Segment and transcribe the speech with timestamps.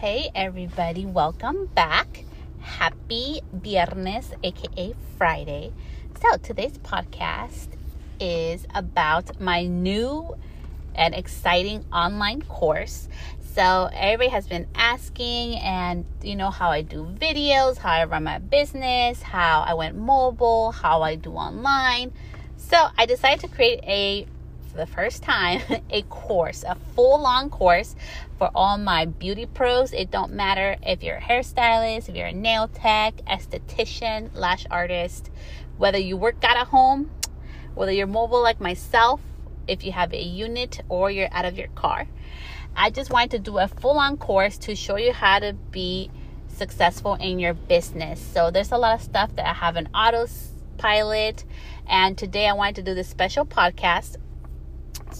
[0.00, 2.24] Hey, everybody, welcome back.
[2.60, 5.72] Happy Viernes, aka Friday.
[6.20, 7.68] So, today's podcast
[8.20, 10.36] is about my new
[10.94, 13.08] and exciting online course.
[13.54, 18.24] So, everybody has been asking, and you know, how I do videos, how I run
[18.24, 22.12] my business, how I went mobile, how I do online.
[22.58, 24.26] So, I decided to create a
[24.76, 27.96] for the first time a course, a full long course
[28.38, 29.92] for all my beauty pros.
[29.92, 35.30] It don't matter if you're a hairstylist, if you're a nail tech, esthetician, lash artist,
[35.78, 37.10] whether you work out of home,
[37.74, 39.20] whether you're mobile like myself,
[39.66, 42.06] if you have a unit or you're out of your car.
[42.76, 46.10] I just wanted to do a full on course to show you how to be
[46.48, 48.20] successful in your business.
[48.20, 51.44] So there's a lot of stuff that I have an autopilot
[51.88, 54.16] and today I wanted to do this special podcast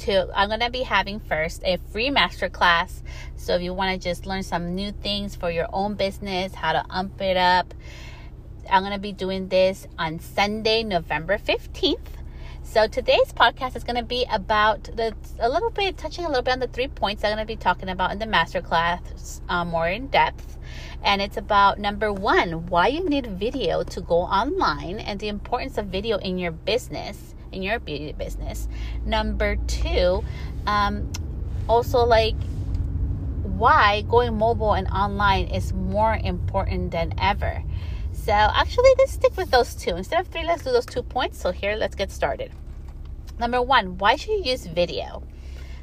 [0.00, 3.02] to I'm going to be having first a free masterclass.
[3.36, 6.72] So if you want to just learn some new things for your own business, how
[6.72, 7.74] to ump it up,
[8.70, 11.98] I'm going to be doing this on Sunday, November 15th.
[12.62, 16.44] So today's podcast is going to be about the a little bit touching a little
[16.44, 19.68] bit on the three points I'm going to be talking about in the masterclass um,
[19.68, 20.56] more in depth.
[21.02, 25.78] And it's about number one, why you need video to go online and the importance
[25.78, 28.68] of video in your business in your beauty business.
[29.04, 30.22] Number two,
[30.66, 31.10] um,
[31.68, 32.36] also like
[33.42, 37.62] why going mobile and online is more important than ever.
[38.12, 39.96] So actually, let's stick with those two.
[39.96, 41.38] Instead of three, let's do those two points.
[41.38, 42.52] So here, let's get started.
[43.38, 45.22] Number one, why should you use video?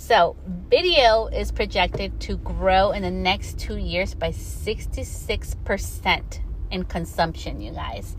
[0.00, 6.40] So, video is projected to grow in the next two years by 66%
[6.70, 8.14] in consumption, you guys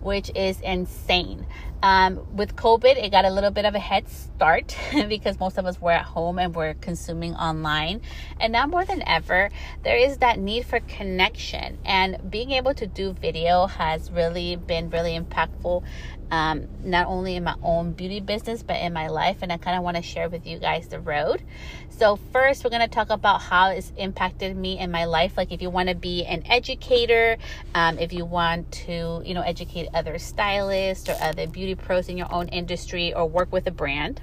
[0.00, 1.46] which is insane.
[1.82, 4.76] Um, with COVID, it got a little bit of a head start
[5.08, 8.02] because most of us were at home and were consuming online.
[8.38, 9.50] And now more than ever,
[9.82, 11.78] there is that need for connection.
[11.86, 15.82] And being able to do video has really been really impactful
[16.30, 19.38] um, not only in my own beauty business, but in my life.
[19.42, 21.42] And I kind of want to share with you guys the road.
[21.88, 25.36] So, first, we're going to talk about how it's impacted me in my life.
[25.36, 27.36] Like, if you want to be an educator,
[27.74, 32.16] um, if you want to, you know, educate other stylists or other beauty pros in
[32.16, 34.20] your own industry or work with a brand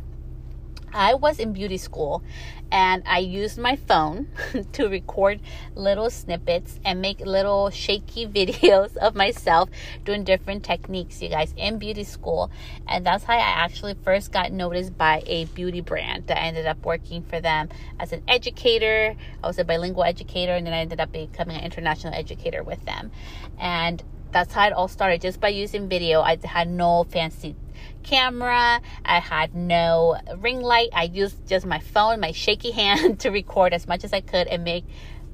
[0.94, 2.24] I was in beauty school
[2.72, 4.30] and I used my phone
[4.74, 5.40] to record
[5.76, 9.70] little snippets and make little shaky videos of myself
[10.06, 12.52] doing different techniques, you guys, in beauty school.
[12.88, 16.66] And that's how I actually first got noticed by a beauty brand that I ended
[16.66, 19.16] up working for them as an educator.
[19.44, 22.84] I was a bilingual educator and then I ended up becoming an international educator with
[22.86, 23.12] them.
[23.60, 26.22] And that's how it all started just by using video.
[26.22, 27.56] I had no fancy
[28.04, 28.82] camera.
[29.06, 30.90] I had no ring light.
[30.94, 34.48] I used just my phone, my shaky hand to record as much as I could
[34.48, 34.86] and make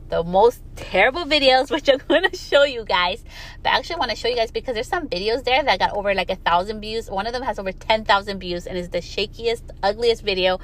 [0.09, 3.23] the most terrible videos, which I'm going to show you guys.
[3.61, 5.93] But I actually want to show you guys because there's some videos there that got
[5.93, 7.09] over like a thousand views.
[7.09, 10.59] One of them has over 10,000 views and is the shakiest, ugliest video,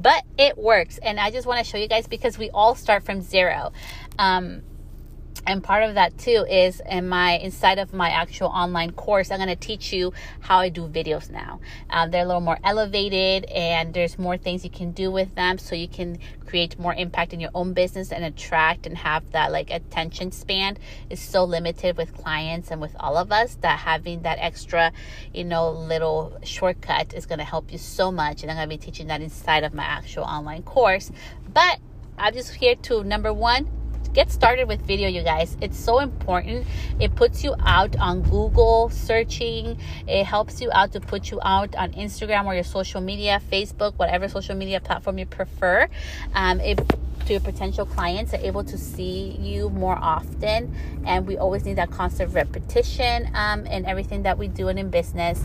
[0.00, 0.98] but it works.
[0.98, 3.72] And I just want to show you guys because we all start from zero.
[4.18, 4.62] Um,
[5.46, 9.38] and part of that too is in my inside of my actual online course i'm
[9.38, 11.60] going to teach you how i do videos now.
[11.88, 15.58] Um, they're a little more elevated and there's more things you can do with them
[15.58, 19.52] so you can create more impact in your own business and attract and have that
[19.52, 20.76] like attention span
[21.08, 24.92] is so limited with clients and with all of us that having that extra
[25.32, 28.76] you know little shortcut is going to help you so much and i'm going to
[28.76, 31.10] be teaching that inside of my actual online course.
[31.52, 31.78] But
[32.18, 33.79] i'm just here to number one
[34.12, 35.56] get started with video you guys.
[35.60, 36.66] It's so important.
[36.98, 39.78] It puts you out on google searching.
[40.06, 43.94] It helps you out to put you out on instagram or your social media facebook
[43.96, 45.88] whatever social media platform you prefer.
[46.34, 46.80] Um, it
[47.26, 50.74] to your potential clients are able to see you more often
[51.06, 54.90] and we always need that constant repetition um, in everything that we do and in
[54.90, 55.44] business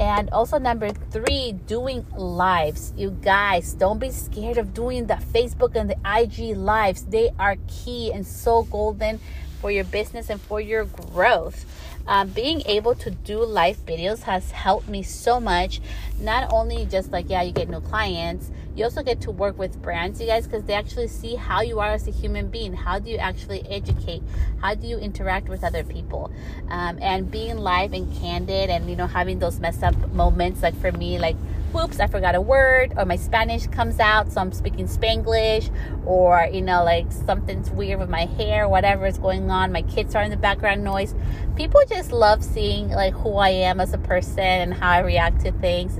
[0.00, 2.92] and also, number three, doing lives.
[2.96, 7.02] You guys, don't be scared of doing the Facebook and the IG lives.
[7.02, 9.18] They are key and so golden
[9.60, 11.64] for your business and for your growth.
[12.06, 15.80] Um, being able to do live videos has helped me so much.
[16.18, 19.82] Not only just like, yeah, you get new clients, you also get to work with
[19.82, 22.72] brands, you guys, because they actually see how you are as a human being.
[22.72, 24.22] How do you actually educate?
[24.62, 26.32] How do you interact with other people?
[26.70, 30.80] Um, and being live and candid and, you know, having those mess up moments, like
[30.80, 31.36] for me, like,
[31.72, 35.70] whoops, I forgot a word, or my Spanish comes out, so I'm speaking Spanglish,
[36.06, 39.72] or you know, like something's weird with my hair, whatever is going on.
[39.72, 41.14] My kids are in the background noise.
[41.56, 45.40] People just love seeing like who I am as a person and how I react
[45.42, 45.98] to things.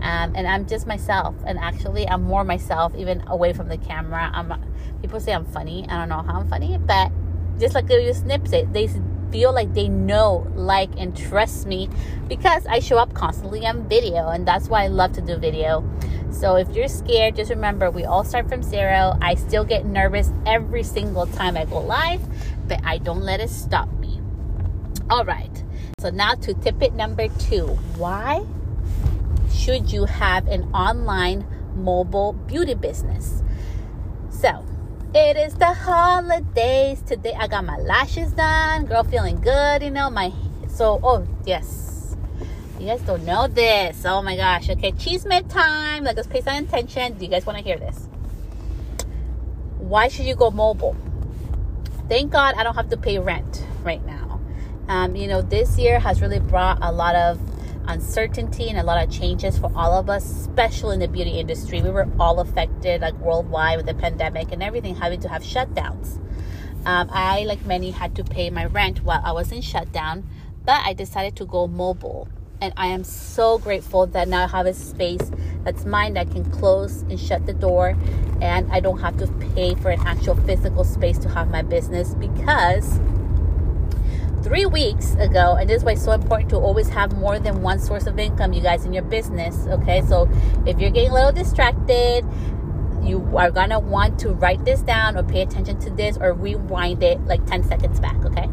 [0.00, 4.30] Um, and I'm just myself, and actually, I'm more myself even away from the camera.
[4.32, 4.52] I'm
[5.02, 5.86] People say I'm funny.
[5.88, 7.12] I don't know how I'm funny, but
[7.58, 8.88] just like a snippet, they
[9.30, 11.88] feel like they know, like, and trust me
[12.28, 15.84] because I show up constantly on video, and that's why I love to do video.
[16.30, 19.16] So if you're scared, just remember we all start from zero.
[19.22, 22.20] I still get nervous every single time I go live,
[22.68, 24.20] but I don't let it stop me.
[25.10, 25.64] All right.
[26.00, 27.66] So now to tip it number two.
[27.96, 28.44] Why
[29.50, 33.42] should you have an online mobile beauty business?
[34.30, 34.64] So
[35.14, 37.34] it is the holidays today.
[37.38, 39.82] I got my lashes done, girl, feeling good.
[39.82, 40.32] You know my
[40.68, 41.00] so.
[41.02, 42.16] Oh yes,
[42.78, 44.04] you guys don't know this.
[44.04, 44.68] Oh my gosh.
[44.70, 46.04] Okay, cheese mid time.
[46.04, 47.14] Like let's pay some attention.
[47.14, 48.08] Do you guys want to hear this?
[49.78, 50.96] Why should you go mobile?
[52.08, 54.40] Thank God I don't have to pay rent right now.
[54.88, 57.38] Um, you know, this year has really brought a lot of
[57.88, 61.82] uncertainty and a lot of changes for all of us, especially in the beauty industry.
[61.82, 66.18] We were all affected, like worldwide, with the pandemic and everything having to have shutdowns.
[66.86, 70.28] Um, I, like many, had to pay my rent while I was in shutdown,
[70.64, 72.28] but I decided to go mobile.
[72.60, 75.30] And I am so grateful that now I have a space
[75.64, 77.96] that's mine that can close and shut the door,
[78.40, 82.14] and I don't have to pay for an actual physical space to have my business
[82.14, 83.00] because
[84.42, 87.62] three weeks ago, and this is why it's so important to always have more than
[87.62, 89.66] one source of income, you guys, in your business.
[89.66, 90.28] Okay, so
[90.66, 92.24] if you're getting a little distracted,
[93.02, 97.02] you are gonna want to write this down or pay attention to this or rewind
[97.02, 98.48] it like 10 seconds back, okay?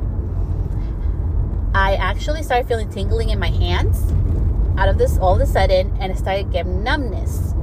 [1.74, 4.14] I actually started feeling tingling in my hands
[4.78, 7.54] out of this all of a sudden, and I started getting numbness.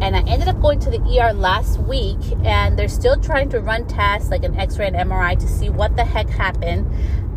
[0.00, 3.60] And I ended up going to the ER last week, and they're still trying to
[3.60, 6.86] run tests like an x ray and MRI to see what the heck happened.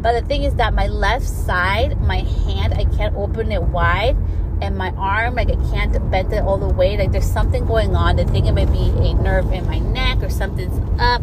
[0.01, 4.15] But the thing is that my left side, my hand, I can't open it wide.
[4.61, 6.97] And my arm, like I can't bend it all the way.
[6.97, 8.17] Like there's something going on.
[8.17, 11.21] They think it may be a nerve in my neck or something's up.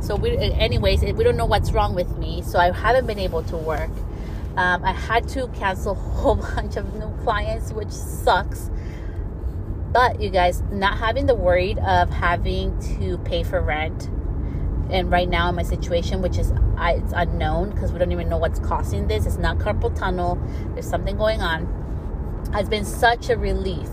[0.00, 2.42] So we, anyways, we don't know what's wrong with me.
[2.42, 3.90] So I haven't been able to work.
[4.56, 8.70] Um, I had to cancel a whole bunch of new clients, which sucks.
[9.92, 14.08] But you guys, not having the worry of having to pay for rent
[14.90, 18.28] and right now in my situation which is I, it's unknown because we don't even
[18.28, 20.40] know what's causing this it's not carpal tunnel
[20.74, 21.80] there's something going on
[22.52, 23.88] has been such a relief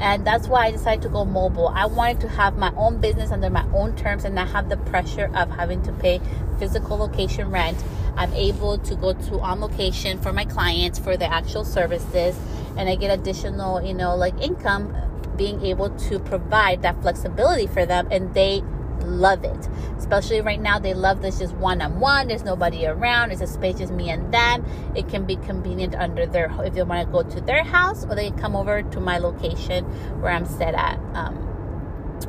[0.00, 1.68] and that's why I decided to go mobile.
[1.68, 4.78] I wanted to have my own business under my own terms and not have the
[4.78, 6.22] pressure of having to pay
[6.58, 7.76] physical location rent.
[8.16, 12.34] I'm able to go to on location for my clients for the actual services
[12.78, 14.96] and I get additional, you know, like income
[15.36, 18.62] being able to provide that flexibility for them and they
[19.02, 19.68] love it.
[19.98, 22.28] Especially right now, they love this just one on one.
[22.28, 23.30] There's nobody around.
[23.30, 24.64] It's a space just me and them.
[24.94, 28.14] It can be convenient under their if they want to go to their house or
[28.14, 29.84] they come over to my location
[30.20, 30.98] where I'm set at.
[31.14, 31.46] Um,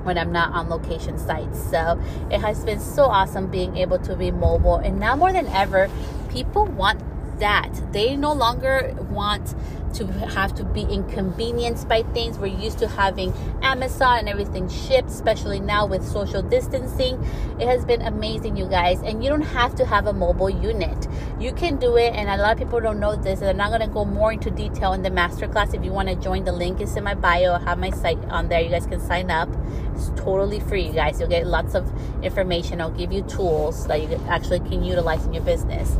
[0.03, 1.61] when I'm not on location sites.
[1.69, 2.01] So
[2.31, 4.77] it has been so awesome being able to be mobile.
[4.77, 5.89] And now more than ever,
[6.29, 7.01] people want
[7.41, 7.69] that.
[7.91, 9.53] They no longer want
[9.95, 12.37] to have to be inconvenienced by things.
[12.37, 17.21] We're used to having Amazon and everything shipped, especially now with social distancing.
[17.59, 19.01] It has been amazing, you guys.
[19.01, 21.07] And you don't have to have a mobile unit.
[21.39, 23.41] You can do it, and a lot of people don't know this.
[23.41, 25.73] And I'm not going to go more into detail in the masterclass.
[25.73, 27.55] If you want to join, the link is in my bio.
[27.55, 28.61] I have my site on there.
[28.61, 29.49] You guys can sign up.
[29.95, 31.19] It's totally free, you guys.
[31.19, 31.91] You'll get lots of
[32.23, 32.79] information.
[32.79, 35.97] I'll give you tools that you actually can utilize in your business.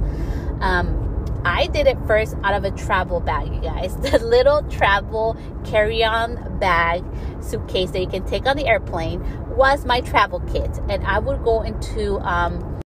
[0.62, 1.00] Um,
[1.43, 3.95] I did it first out of a travel bag, you guys.
[4.01, 7.03] The little travel carry on bag
[7.41, 9.21] suitcase that you can take on the airplane
[9.55, 10.79] was my travel kit.
[10.89, 12.81] And I would go into, um,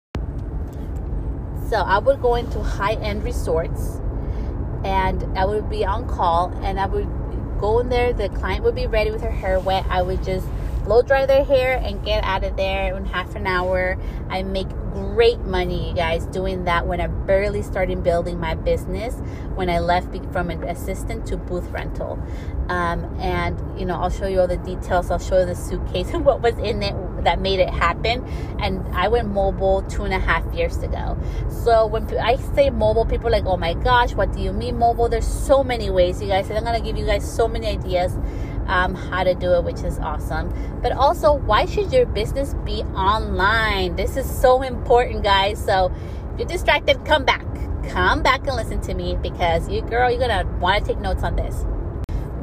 [1.70, 4.00] so I would go into high end resorts
[4.86, 7.10] and I would be on call and I would
[7.60, 8.14] go in there.
[8.14, 9.86] The client would be ready with her hair wet.
[9.90, 10.48] I would just
[10.86, 13.98] blow dry their hair and get out of there in half an hour.
[14.30, 19.16] I make great money, you guys, doing that when I barely started building my business.
[19.56, 22.18] When I left from an assistant to booth rental,
[22.70, 25.12] um, and you know, I'll show you all the details.
[25.12, 28.24] I'll show you the suitcase and what was in it that made it happen.
[28.60, 31.18] And I went mobile two and a half years ago.
[31.50, 35.10] So when I say mobile, people like, "Oh my gosh, what do you mean mobile?"
[35.10, 38.18] There's so many ways, you guys, and I'm gonna give you guys so many ideas
[38.68, 40.54] um, how to do it, which is awesome.
[40.82, 43.96] But also, why should your business be online?
[43.96, 45.64] This is so important, guys.
[45.64, 45.92] So
[46.34, 47.46] if you're distracted, come back.
[47.90, 51.24] Come back and listen to me because you, girl, you're gonna want to take notes
[51.24, 51.66] on this.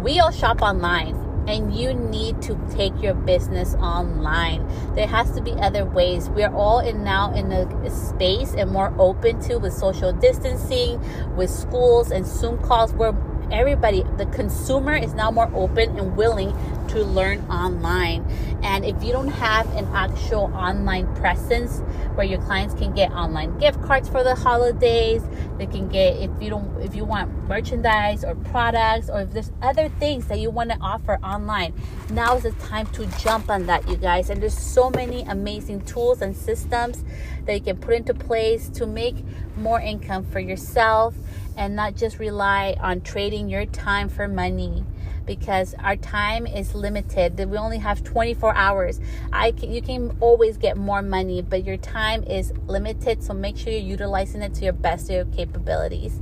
[0.00, 4.66] We all shop online and you need to take your business online.
[4.94, 6.28] There has to be other ways.
[6.30, 11.00] We're all in now in a space and more open to with social distancing,
[11.36, 12.92] with schools and Zoom calls.
[12.92, 13.12] We're
[13.52, 16.50] everybody, the consumer is now more open and willing
[16.88, 18.24] to learn online.
[18.62, 21.80] And if you don't have an actual online presence
[22.14, 25.22] where your clients can get online gift cards for the holidays,
[25.62, 29.52] they can get if you don't if you want merchandise or products or if there's
[29.62, 31.72] other things that you want to offer online,
[32.10, 34.28] now is the time to jump on that, you guys.
[34.28, 37.04] And there's so many amazing tools and systems
[37.44, 39.24] that you can put into place to make
[39.56, 41.14] more income for yourself
[41.56, 44.84] and not just rely on trading your time for money
[45.26, 47.38] because our time is limited.
[47.38, 49.00] We only have 24 hours.
[49.32, 53.56] I can, you can always get more money but your time is limited so make
[53.56, 56.20] sure you're utilizing it to your best of your capabilities.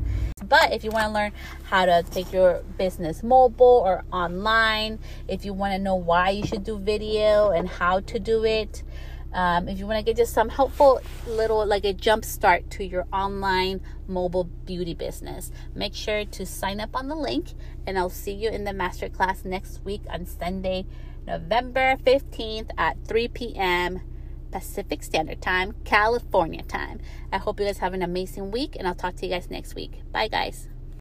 [0.49, 1.33] But if you want to learn
[1.64, 6.47] how to take your business mobile or online if you want to know why you
[6.47, 8.83] should do video and how to do it
[9.32, 12.84] um, if you want to get just some helpful little like a jump start to
[12.84, 17.49] your online mobile beauty business make sure to sign up on the link
[17.87, 20.84] and i'll see you in the masterclass next week on sunday
[21.26, 24.00] november 15th at 3 p.m
[24.50, 26.99] pacific standard time california time.
[27.32, 29.75] I hope you guys have an amazing week and i'll talk to you guys next
[29.75, 30.02] week.
[30.12, 30.68] Bye guys